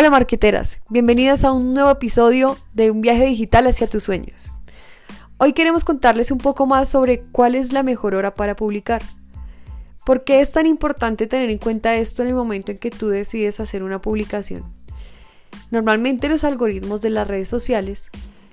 Hola 0.00 0.08
marqueteras, 0.08 0.78
bienvenidas 0.88 1.44
a 1.44 1.52
un 1.52 1.74
nuevo 1.74 1.90
episodio 1.90 2.56
de 2.72 2.90
un 2.90 3.02
viaje 3.02 3.26
digital 3.26 3.66
hacia 3.66 3.86
tus 3.86 4.04
sueños. 4.04 4.54
Hoy 5.36 5.52
queremos 5.52 5.84
contarles 5.84 6.30
un 6.30 6.38
poco 6.38 6.64
más 6.64 6.88
sobre 6.88 7.20
cuál 7.32 7.54
es 7.54 7.74
la 7.74 7.82
mejor 7.82 8.14
hora 8.14 8.32
para 8.32 8.56
publicar. 8.56 9.02
¿Por 10.06 10.24
qué 10.24 10.40
es 10.40 10.52
tan 10.52 10.64
importante 10.64 11.26
tener 11.26 11.50
en 11.50 11.58
cuenta 11.58 11.96
esto 11.96 12.22
en 12.22 12.28
el 12.28 12.34
momento 12.34 12.72
en 12.72 12.78
que 12.78 12.90
tú 12.90 13.08
decides 13.08 13.60
hacer 13.60 13.82
una 13.82 14.00
publicación? 14.00 14.64
Normalmente 15.70 16.30
los 16.30 16.44
algoritmos 16.44 17.02
de 17.02 17.10
las 17.10 17.28
redes 17.28 17.50
sociales 17.50 18.08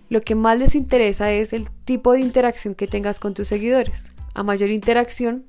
lo 0.09 0.23
que 0.23 0.35
más 0.35 0.59
les 0.59 0.75
interesa 0.75 1.31
es 1.31 1.53
el 1.53 1.69
tipo 1.85 2.11
de 2.11 2.19
interacción 2.19 2.75
que 2.75 2.87
tengas 2.87 3.21
con 3.21 3.33
tus 3.33 3.47
seguidores. 3.47 4.11
A 4.33 4.43
mayor 4.43 4.69
interacción, 4.69 5.45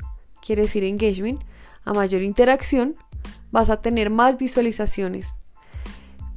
quiere 0.47 0.63
decir 0.63 0.85
engagement, 0.85 1.43
a 1.85 1.93
mayor 1.93 2.23
interacción 2.23 2.95
vas 3.51 3.69
a 3.69 3.81
tener 3.81 4.11
más 4.11 4.39
visualizaciones, 4.39 5.35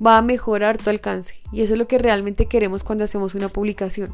va 0.06 0.18
a 0.18 0.22
mejorar 0.22 0.78
tu 0.78 0.90
alcance. 0.90 1.36
Y 1.52 1.62
eso 1.62 1.74
es 1.74 1.80
lo 1.80 1.88
que 1.88 1.98
realmente 1.98 2.48
queremos 2.48 2.84
cuando 2.84 3.04
hacemos 3.04 3.36
una 3.36 3.50
publicación. 3.50 4.14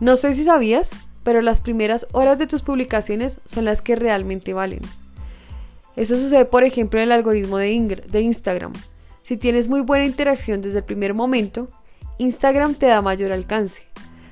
No 0.00 0.16
sé 0.16 0.34
si 0.34 0.44
sabías, 0.44 0.96
pero 1.22 1.42
las 1.42 1.60
primeras 1.60 2.06
horas 2.12 2.38
de 2.38 2.46
tus 2.46 2.62
publicaciones 2.62 3.40
son 3.44 3.64
las 3.64 3.82
que 3.82 3.96
realmente 3.96 4.52
valen. 4.52 4.80
Eso 5.96 6.16
sucede, 6.16 6.44
por 6.44 6.64
ejemplo, 6.64 6.98
en 6.98 7.04
el 7.04 7.12
algoritmo 7.12 7.58
de, 7.58 8.02
de 8.08 8.20
Instagram. 8.20 8.72
Si 9.22 9.36
tienes 9.36 9.68
muy 9.68 9.80
buena 9.80 10.04
interacción 10.04 10.62
desde 10.62 10.78
el 10.78 10.84
primer 10.84 11.14
momento, 11.14 11.68
Instagram 12.18 12.74
te 12.74 12.86
da 12.86 13.02
mayor 13.02 13.32
alcance. 13.32 13.82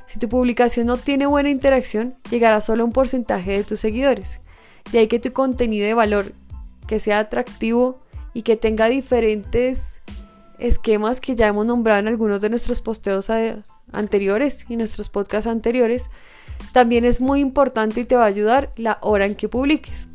Si 0.06 0.18
tu 0.18 0.28
publicación 0.28 0.86
no 0.86 0.96
tiene 0.96 1.26
buena 1.26 1.50
interacción, 1.50 2.16
llegará 2.30 2.60
solo 2.60 2.82
a 2.82 2.86
un 2.86 2.92
porcentaje 2.92 3.52
de 3.52 3.64
tus 3.64 3.78
seguidores. 3.78 4.40
De 4.90 4.98
ahí 4.98 5.06
que 5.06 5.20
tu 5.20 5.32
contenido 5.32 5.86
de 5.86 5.94
valor, 5.94 6.32
que 6.88 6.98
sea 6.98 7.20
atractivo 7.20 8.00
y 8.34 8.42
que 8.42 8.56
tenga 8.56 8.88
diferentes 8.88 10.00
esquemas 10.60 11.20
que 11.20 11.34
ya 11.34 11.48
hemos 11.48 11.66
nombrado 11.66 12.00
en 12.00 12.08
algunos 12.08 12.40
de 12.40 12.50
nuestros 12.50 12.82
posteos 12.82 13.30
anteriores 13.92 14.66
y 14.68 14.76
nuestros 14.76 15.08
podcasts 15.08 15.48
anteriores, 15.48 16.10
también 16.72 17.04
es 17.04 17.20
muy 17.20 17.40
importante 17.40 18.00
y 18.00 18.04
te 18.04 18.16
va 18.16 18.24
a 18.24 18.28
ayudar 18.28 18.72
la 18.76 18.98
hora 19.00 19.26
en 19.26 19.34
que 19.34 19.48
publiques. 19.48 20.08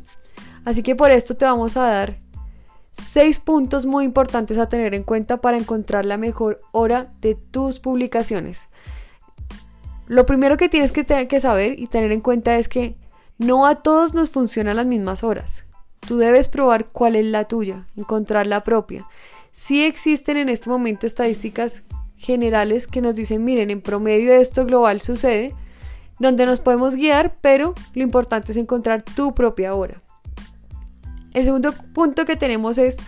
Así 0.64 0.82
que 0.82 0.96
por 0.96 1.10
esto 1.10 1.36
te 1.36 1.44
vamos 1.44 1.76
a 1.76 1.82
dar 1.82 2.18
seis 2.92 3.40
puntos 3.40 3.86
muy 3.86 4.04
importantes 4.04 4.58
a 4.58 4.68
tener 4.68 4.94
en 4.94 5.02
cuenta 5.02 5.40
para 5.40 5.58
encontrar 5.58 6.06
la 6.06 6.16
mejor 6.16 6.60
hora 6.72 7.12
de 7.20 7.34
tus 7.34 7.78
publicaciones. 7.78 8.68
Lo 10.06 10.24
primero 10.24 10.56
que 10.56 10.68
tienes 10.68 10.92
que, 10.92 11.04
que 11.04 11.40
saber 11.40 11.78
y 11.78 11.88
tener 11.88 12.12
en 12.12 12.20
cuenta 12.20 12.56
es 12.56 12.68
que 12.68 12.96
no 13.38 13.66
a 13.66 13.76
todos 13.76 14.14
nos 14.14 14.30
funcionan 14.30 14.76
las 14.76 14.86
mismas 14.86 15.24
horas. 15.24 15.66
Tú 16.00 16.16
debes 16.18 16.48
probar 16.48 16.86
cuál 16.86 17.16
es 17.16 17.26
la 17.26 17.44
tuya, 17.44 17.86
encontrar 17.96 18.46
la 18.46 18.62
propia. 18.62 19.04
Sí 19.58 19.86
existen 19.86 20.36
en 20.36 20.50
este 20.50 20.68
momento 20.68 21.06
estadísticas 21.06 21.82
generales 22.18 22.86
que 22.86 23.00
nos 23.00 23.16
dicen, 23.16 23.42
miren, 23.42 23.70
en 23.70 23.80
promedio 23.80 24.34
esto 24.34 24.66
global 24.66 25.00
sucede, 25.00 25.54
donde 26.18 26.44
nos 26.44 26.60
podemos 26.60 26.94
guiar, 26.94 27.38
pero 27.40 27.72
lo 27.94 28.02
importante 28.02 28.52
es 28.52 28.58
encontrar 28.58 29.02
tu 29.02 29.34
propia 29.34 29.74
hora. 29.74 30.02
El 31.32 31.46
segundo 31.46 31.72
punto 31.94 32.26
que 32.26 32.36
tenemos 32.36 32.76
es 32.76 32.98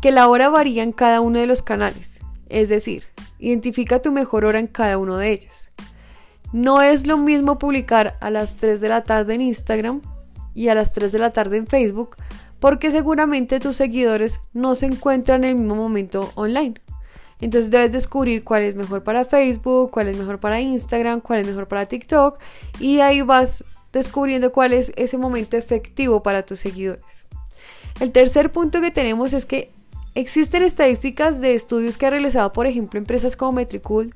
que 0.00 0.10
la 0.10 0.26
hora 0.28 0.48
varía 0.48 0.82
en 0.82 0.92
cada 0.92 1.20
uno 1.20 1.38
de 1.38 1.46
los 1.46 1.60
canales, 1.60 2.20
es 2.48 2.70
decir, 2.70 3.04
identifica 3.38 4.00
tu 4.00 4.10
mejor 4.10 4.46
hora 4.46 4.60
en 4.60 4.68
cada 4.68 4.96
uno 4.96 5.18
de 5.18 5.32
ellos. 5.32 5.70
No 6.50 6.80
es 6.80 7.06
lo 7.06 7.18
mismo 7.18 7.58
publicar 7.58 8.16
a 8.22 8.30
las 8.30 8.56
3 8.56 8.80
de 8.80 8.88
la 8.88 9.04
tarde 9.04 9.34
en 9.34 9.42
Instagram 9.42 10.00
y 10.54 10.68
a 10.68 10.74
las 10.74 10.94
3 10.94 11.12
de 11.12 11.18
la 11.18 11.34
tarde 11.34 11.58
en 11.58 11.66
Facebook 11.66 12.16
porque 12.64 12.90
seguramente 12.90 13.60
tus 13.60 13.76
seguidores 13.76 14.40
no 14.54 14.74
se 14.74 14.86
encuentran 14.86 15.44
en 15.44 15.50
el 15.50 15.56
mismo 15.56 15.74
momento 15.74 16.32
online. 16.34 16.80
Entonces 17.42 17.70
debes 17.70 17.92
descubrir 17.92 18.42
cuál 18.42 18.62
es 18.62 18.74
mejor 18.74 19.02
para 19.02 19.26
Facebook, 19.26 19.90
cuál 19.90 20.08
es 20.08 20.16
mejor 20.16 20.40
para 20.40 20.62
Instagram, 20.62 21.20
cuál 21.20 21.40
es 21.40 21.46
mejor 21.46 21.68
para 21.68 21.84
TikTok 21.84 22.38
y 22.80 23.00
ahí 23.00 23.20
vas 23.20 23.66
descubriendo 23.92 24.50
cuál 24.50 24.72
es 24.72 24.94
ese 24.96 25.18
momento 25.18 25.58
efectivo 25.58 26.22
para 26.22 26.46
tus 26.46 26.60
seguidores. 26.60 27.26
El 28.00 28.12
tercer 28.12 28.50
punto 28.50 28.80
que 28.80 28.90
tenemos 28.90 29.34
es 29.34 29.44
que 29.44 29.70
existen 30.14 30.62
estadísticas 30.62 31.42
de 31.42 31.54
estudios 31.54 31.98
que 31.98 32.06
ha 32.06 32.10
realizado, 32.10 32.54
por 32.54 32.66
ejemplo, 32.66 32.96
empresas 32.96 33.36
como 33.36 33.52
Metricool, 33.52 34.14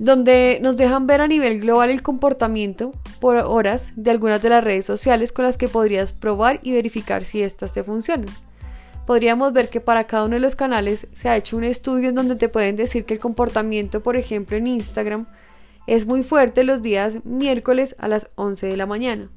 donde 0.00 0.60
nos 0.62 0.78
dejan 0.78 1.06
ver 1.06 1.20
a 1.20 1.28
nivel 1.28 1.60
global 1.60 1.90
el 1.90 2.02
comportamiento 2.02 2.92
por 3.20 3.36
horas 3.36 3.92
de 3.96 4.10
algunas 4.10 4.40
de 4.40 4.48
las 4.48 4.64
redes 4.64 4.86
sociales 4.86 5.30
con 5.30 5.44
las 5.44 5.58
que 5.58 5.68
podrías 5.68 6.14
probar 6.14 6.58
y 6.62 6.72
verificar 6.72 7.22
si 7.22 7.42
éstas 7.42 7.74
te 7.74 7.84
funcionan. 7.84 8.34
Podríamos 9.06 9.52
ver 9.52 9.68
que 9.68 9.82
para 9.82 10.04
cada 10.04 10.24
uno 10.24 10.36
de 10.36 10.40
los 10.40 10.56
canales 10.56 11.06
se 11.12 11.28
ha 11.28 11.36
hecho 11.36 11.58
un 11.58 11.64
estudio 11.64 12.08
en 12.08 12.14
donde 12.14 12.36
te 12.36 12.48
pueden 12.48 12.76
decir 12.76 13.04
que 13.04 13.12
el 13.12 13.20
comportamiento, 13.20 14.00
por 14.00 14.16
ejemplo, 14.16 14.56
en 14.56 14.68
Instagram 14.68 15.26
es 15.86 16.06
muy 16.06 16.22
fuerte 16.22 16.64
los 16.64 16.80
días 16.80 17.18
miércoles 17.26 17.94
a 17.98 18.08
las 18.08 18.30
11 18.36 18.68
de 18.68 18.76
la 18.78 18.86
mañana. 18.86 19.28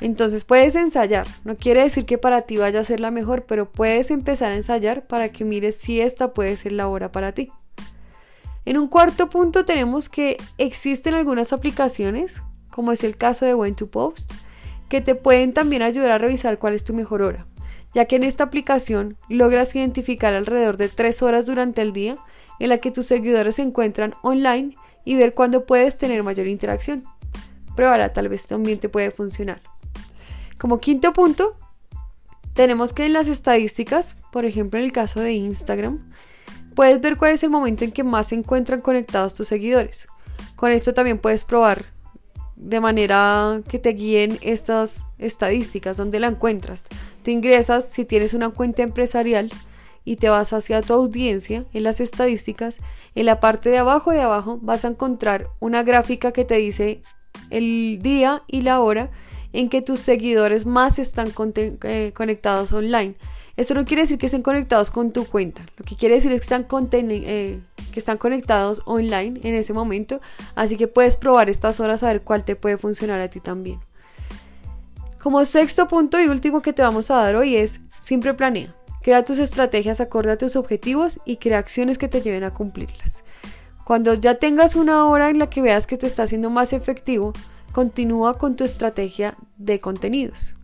Entonces 0.00 0.44
puedes 0.44 0.74
ensayar, 0.74 1.28
no 1.44 1.56
quiere 1.56 1.82
decir 1.82 2.04
que 2.04 2.18
para 2.18 2.42
ti 2.42 2.56
vaya 2.56 2.80
a 2.80 2.84
ser 2.84 2.98
la 2.98 3.12
mejor, 3.12 3.44
pero 3.44 3.70
puedes 3.70 4.10
empezar 4.10 4.50
a 4.50 4.56
ensayar 4.56 5.06
para 5.06 5.28
que 5.28 5.44
mires 5.44 5.76
si 5.76 6.00
esta 6.00 6.32
puede 6.32 6.56
ser 6.56 6.72
la 6.72 6.88
hora 6.88 7.12
para 7.12 7.30
ti. 7.30 7.48
En 8.64 8.78
un 8.78 8.88
cuarto 8.88 9.28
punto 9.28 9.64
tenemos 9.64 10.08
que 10.08 10.38
existen 10.56 11.14
algunas 11.14 11.52
aplicaciones, 11.52 12.42
como 12.70 12.92
es 12.92 13.04
el 13.04 13.16
caso 13.16 13.44
de 13.44 13.54
When 13.54 13.74
to 13.74 13.88
Post, 13.88 14.32
que 14.88 15.00
te 15.00 15.14
pueden 15.14 15.52
también 15.52 15.82
ayudar 15.82 16.12
a 16.12 16.18
revisar 16.18 16.58
cuál 16.58 16.74
es 16.74 16.84
tu 16.84 16.94
mejor 16.94 17.22
hora, 17.22 17.46
ya 17.92 18.06
que 18.06 18.16
en 18.16 18.22
esta 18.22 18.44
aplicación 18.44 19.16
logras 19.28 19.74
identificar 19.74 20.34
alrededor 20.34 20.76
de 20.78 20.88
3 20.88 21.22
horas 21.22 21.46
durante 21.46 21.82
el 21.82 21.92
día 21.92 22.16
en 22.58 22.70
la 22.70 22.78
que 22.78 22.90
tus 22.90 23.06
seguidores 23.06 23.56
se 23.56 23.62
encuentran 23.62 24.14
online 24.22 24.76
y 25.04 25.16
ver 25.16 25.34
cuándo 25.34 25.66
puedes 25.66 25.98
tener 25.98 26.22
mayor 26.22 26.46
interacción. 26.46 27.02
Pruébala, 27.76 28.12
tal 28.12 28.28
vez 28.28 28.46
también 28.46 28.78
te 28.78 28.88
puede 28.88 29.10
funcionar. 29.10 29.60
Como 30.58 30.78
quinto 30.78 31.12
punto, 31.12 31.58
tenemos 32.54 32.92
que 32.92 33.04
en 33.04 33.12
las 33.12 33.28
estadísticas, 33.28 34.16
por 34.32 34.46
ejemplo 34.46 34.78
en 34.78 34.86
el 34.86 34.92
caso 34.92 35.20
de 35.20 35.32
Instagram, 35.32 36.10
Puedes 36.74 37.00
ver 37.00 37.16
cuál 37.16 37.32
es 37.32 37.42
el 37.42 37.50
momento 37.50 37.84
en 37.84 37.92
que 37.92 38.04
más 38.04 38.28
se 38.28 38.34
encuentran 38.34 38.80
conectados 38.80 39.34
tus 39.34 39.48
seguidores. 39.48 40.08
Con 40.56 40.70
esto 40.70 40.94
también 40.94 41.18
puedes 41.18 41.44
probar 41.44 41.86
de 42.56 42.80
manera 42.80 43.60
que 43.68 43.78
te 43.78 43.90
guíen 43.90 44.38
estas 44.40 45.08
estadísticas, 45.18 45.96
donde 45.96 46.20
la 46.20 46.28
encuentras. 46.28 46.86
Tú 47.22 47.30
ingresas, 47.30 47.88
si 47.88 48.04
tienes 48.04 48.34
una 48.34 48.50
cuenta 48.50 48.82
empresarial, 48.82 49.50
y 50.04 50.16
te 50.16 50.28
vas 50.28 50.52
hacia 50.52 50.82
tu 50.82 50.92
audiencia 50.92 51.64
en 51.72 51.82
las 51.82 52.00
estadísticas, 52.00 52.78
en 53.14 53.26
la 53.26 53.40
parte 53.40 53.70
de 53.70 53.78
abajo 53.78 54.12
de 54.12 54.20
abajo 54.20 54.58
vas 54.60 54.84
a 54.84 54.88
encontrar 54.88 55.48
una 55.60 55.82
gráfica 55.82 56.32
que 56.32 56.44
te 56.44 56.56
dice 56.56 57.00
el 57.50 58.00
día 58.02 58.42
y 58.46 58.62
la 58.62 58.80
hora 58.80 59.10
en 59.52 59.68
que 59.68 59.82
tus 59.82 60.00
seguidores 60.00 60.66
más 60.66 60.98
están 60.98 61.32
eh, 61.54 62.12
conectados 62.14 62.72
online. 62.72 63.14
Esto 63.56 63.74
no 63.74 63.84
quiere 63.84 64.02
decir 64.02 64.18
que 64.18 64.26
estén 64.26 64.42
conectados 64.42 64.90
con 64.90 65.12
tu 65.12 65.26
cuenta, 65.26 65.64
lo 65.76 65.84
que 65.84 65.94
quiere 65.96 66.16
decir 66.16 66.32
es 66.32 66.40
que 66.40 66.54
están, 66.54 66.66
eh, 66.92 67.60
que 67.92 67.98
están 68.00 68.18
conectados 68.18 68.82
online 68.84 69.40
en 69.44 69.54
ese 69.54 69.72
momento, 69.72 70.20
así 70.56 70.76
que 70.76 70.88
puedes 70.88 71.16
probar 71.16 71.48
estas 71.48 71.78
horas 71.78 72.02
a 72.02 72.08
ver 72.08 72.22
cuál 72.22 72.44
te 72.44 72.56
puede 72.56 72.78
funcionar 72.78 73.20
a 73.20 73.28
ti 73.28 73.38
también. 73.38 73.78
Como 75.22 75.44
sexto 75.44 75.86
punto 75.86 76.20
y 76.20 76.26
último 76.26 76.62
que 76.62 76.72
te 76.72 76.82
vamos 76.82 77.10
a 77.10 77.16
dar 77.16 77.36
hoy 77.36 77.56
es, 77.56 77.80
siempre 77.98 78.34
planea. 78.34 78.74
Crea 79.02 79.24
tus 79.24 79.38
estrategias 79.38 80.00
acorde 80.00 80.32
a 80.32 80.38
tus 80.38 80.56
objetivos 80.56 81.20
y 81.24 81.36
crea 81.36 81.58
acciones 81.58 81.96
que 81.96 82.08
te 82.08 82.22
lleven 82.22 82.42
a 82.42 82.52
cumplirlas. 82.52 83.22
Cuando 83.84 84.14
ya 84.14 84.36
tengas 84.36 84.76
una 84.76 85.06
hora 85.06 85.30
en 85.30 85.38
la 85.38 85.48
que 85.48 85.62
veas 85.62 85.86
que 85.86 85.96
te 85.96 86.06
está 86.06 86.24
haciendo 86.24 86.50
más 86.50 86.72
efectivo, 86.72 87.32
continúa 87.72 88.36
con 88.36 88.56
tu 88.56 88.64
estrategia 88.64 89.36
de 89.56 89.78
contenidos. 89.78 90.56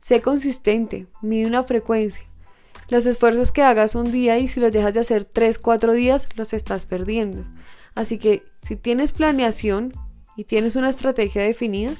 Sé 0.00 0.20
consistente, 0.20 1.06
mide 1.20 1.46
una 1.46 1.64
frecuencia, 1.64 2.24
los 2.92 3.06
esfuerzos 3.06 3.52
que 3.52 3.62
hagas 3.62 3.94
un 3.94 4.12
día 4.12 4.38
y 4.38 4.48
si 4.48 4.60
los 4.60 4.70
dejas 4.70 4.92
de 4.92 5.00
hacer 5.00 5.24
3, 5.24 5.58
4 5.58 5.94
días, 5.94 6.28
los 6.36 6.52
estás 6.52 6.84
perdiendo. 6.84 7.42
Así 7.94 8.18
que 8.18 8.42
si 8.60 8.76
tienes 8.76 9.12
planeación 9.12 9.94
y 10.36 10.44
tienes 10.44 10.76
una 10.76 10.90
estrategia 10.90 11.42
definida, 11.42 11.94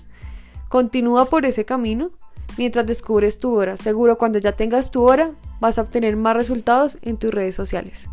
continúa 0.68 1.24
por 1.24 1.46
ese 1.46 1.64
camino 1.64 2.10
mientras 2.58 2.86
descubres 2.86 3.38
tu 3.38 3.54
hora. 3.54 3.78
Seguro 3.78 4.18
cuando 4.18 4.38
ya 4.38 4.52
tengas 4.52 4.90
tu 4.90 5.04
hora 5.04 5.30
vas 5.60 5.78
a 5.78 5.80
obtener 5.82 6.16
más 6.16 6.36
resultados 6.36 6.98
en 7.00 7.16
tus 7.16 7.30
redes 7.30 7.54
sociales. 7.54 8.06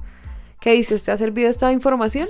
¿Qué 0.62 0.72
dices? 0.72 1.04
¿Te 1.04 1.12
ha 1.12 1.18
servido 1.18 1.50
esta 1.50 1.74
información? 1.74 2.30